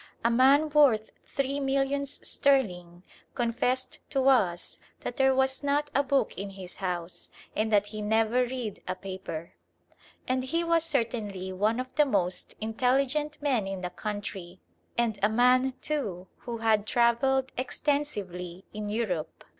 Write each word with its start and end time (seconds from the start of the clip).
A 0.25 0.31
man 0.31 0.71
worth 0.71 1.11
three 1.27 1.59
millions 1.59 2.27
sterling 2.27 3.03
confessed 3.35 3.99
to 4.09 4.29
us 4.29 4.79
that 5.01 5.17
there 5.17 5.35
was 5.35 5.61
not 5.61 5.91
a 5.93 6.01
book 6.01 6.35
in 6.35 6.49
his 6.49 6.77
house, 6.77 7.29
and 7.55 7.71
that 7.71 7.85
he 7.85 8.01
never 8.01 8.41
read 8.43 8.79
a 8.87 8.95
paper. 8.95 9.53
And 10.27 10.43
he 10.45 10.63
was 10.63 10.83
certainly 10.83 11.53
one 11.53 11.79
of 11.79 11.93
the 11.93 12.05
most 12.05 12.55
intelligent 12.59 13.39
men 13.43 13.67
in 13.67 13.81
the 13.81 13.91
country, 13.91 14.59
and 14.97 15.19
a 15.21 15.29
man, 15.29 15.75
too, 15.83 16.27
who 16.47 16.57
had 16.57 16.87
travelled 16.87 17.51
extensively 17.55 18.65
in 18.73 18.89
Europe. 18.89 19.43